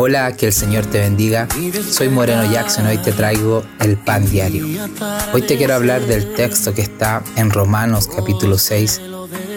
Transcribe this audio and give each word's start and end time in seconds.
Hola, 0.00 0.36
que 0.36 0.46
el 0.46 0.52
Señor 0.52 0.86
te 0.86 1.00
bendiga. 1.00 1.48
Soy 1.90 2.08
Moreno 2.08 2.48
Jackson, 2.48 2.86
hoy 2.86 2.98
te 2.98 3.10
traigo 3.10 3.64
el 3.80 3.96
pan 3.96 4.30
diario. 4.30 4.64
Hoy 5.32 5.42
te 5.42 5.56
quiero 5.56 5.74
hablar 5.74 6.06
del 6.06 6.34
texto 6.34 6.72
que 6.72 6.82
está 6.82 7.24
en 7.34 7.50
Romanos 7.50 8.06
capítulo 8.06 8.58
6, 8.58 9.00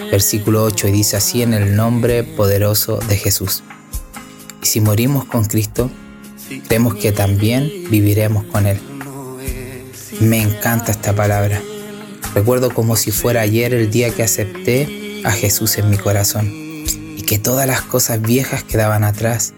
versículo 0.10 0.64
8 0.64 0.88
y 0.88 0.92
dice 0.94 1.18
así 1.18 1.44
en 1.44 1.54
el 1.54 1.76
nombre 1.76 2.24
poderoso 2.24 2.98
de 3.08 3.18
Jesús. 3.18 3.62
Y 4.64 4.66
si 4.66 4.82
morimos 4.82 5.26
con 5.26 5.46
Cristo, 5.46 5.92
creemos 6.68 6.96
que 6.96 7.12
también 7.12 7.72
viviremos 7.92 8.46
con 8.46 8.66
Él. 8.66 8.80
Me 10.22 10.42
encanta 10.42 10.92
esta 10.92 11.14
palabra. 11.14 11.62
Recuerdo 12.34 12.74
como 12.74 12.96
si 12.96 13.12
fuera 13.12 13.42
ayer 13.42 13.76
el 13.76 13.92
día 13.92 14.10
que 14.10 14.24
acepté 14.24 15.22
a 15.24 15.30
Jesús 15.30 15.78
en 15.78 15.92
mi 15.92 15.98
corazón 16.00 16.48
y 16.52 17.22
que 17.28 17.38
todas 17.38 17.68
las 17.68 17.84
cosas 17.84 18.24
viejas 18.24 18.64
quedaban 18.64 19.04
atrás 19.04 19.54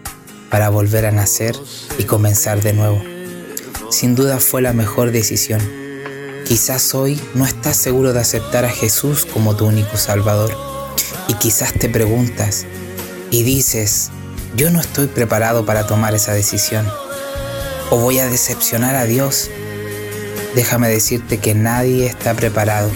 para 0.54 0.68
volver 0.68 1.04
a 1.04 1.10
nacer 1.10 1.56
y 1.98 2.04
comenzar 2.04 2.62
de 2.62 2.72
nuevo. 2.74 3.02
Sin 3.90 4.14
duda 4.14 4.38
fue 4.38 4.62
la 4.62 4.72
mejor 4.72 5.10
decisión. 5.10 5.60
Quizás 6.46 6.94
hoy 6.94 7.20
no 7.34 7.44
estás 7.44 7.76
seguro 7.76 8.12
de 8.12 8.20
aceptar 8.20 8.64
a 8.64 8.68
Jesús 8.68 9.26
como 9.26 9.56
tu 9.56 9.66
único 9.66 9.96
Salvador. 9.96 10.56
Y 11.26 11.34
quizás 11.34 11.72
te 11.72 11.88
preguntas 11.88 12.66
y 13.32 13.42
dices, 13.42 14.10
yo 14.54 14.70
no 14.70 14.80
estoy 14.80 15.08
preparado 15.08 15.66
para 15.66 15.88
tomar 15.88 16.14
esa 16.14 16.32
decisión. 16.34 16.88
O 17.90 17.98
voy 17.98 18.20
a 18.20 18.28
decepcionar 18.28 18.94
a 18.94 19.06
Dios. 19.06 19.50
Déjame 20.54 20.88
decirte 20.88 21.38
que 21.38 21.56
nadie 21.56 22.06
está 22.06 22.32
preparado. 22.34 22.92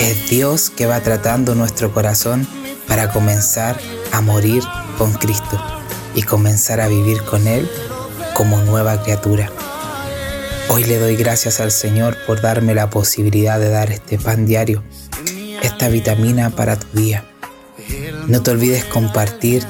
Es 0.00 0.28
Dios 0.28 0.68
que 0.68 0.84
va 0.84 1.00
tratando 1.00 1.54
nuestro 1.54 1.94
corazón 1.94 2.46
para 2.86 3.10
comenzar 3.10 3.80
a 4.12 4.20
morir 4.20 4.62
con 4.98 5.14
Cristo 5.14 5.58
y 6.14 6.22
comenzar 6.22 6.80
a 6.80 6.88
vivir 6.88 7.22
con 7.22 7.46
Él 7.46 7.68
como 8.34 8.60
nueva 8.62 9.02
criatura. 9.02 9.50
Hoy 10.68 10.84
le 10.84 10.98
doy 10.98 11.16
gracias 11.16 11.60
al 11.60 11.70
Señor 11.70 12.16
por 12.26 12.40
darme 12.40 12.74
la 12.74 12.90
posibilidad 12.90 13.60
de 13.60 13.68
dar 13.68 13.90
este 13.90 14.18
pan 14.18 14.46
diario, 14.46 14.82
esta 15.62 15.88
vitamina 15.88 16.50
para 16.50 16.76
tu 16.76 16.98
día. 16.98 17.24
No 18.26 18.42
te 18.42 18.50
olvides 18.50 18.84
compartir 18.84 19.64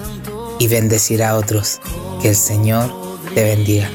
y 0.59 0.69
bendecir 0.69 1.23
a 1.23 1.37
otros. 1.37 1.81
Que 2.23 2.31
el 2.31 2.37
Señor 2.37 2.91
te 3.35 3.45
bendiga. 3.45 3.91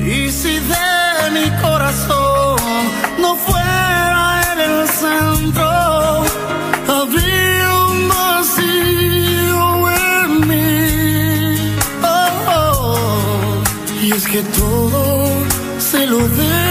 Y 0.00 0.30
si 0.30 0.60
de 0.60 1.30
mi 1.32 1.50
corazón 1.60 2.17
que 14.32 14.42
todo 14.42 15.26
se 15.78 16.06
lo 16.06 16.18
debo 16.18 16.67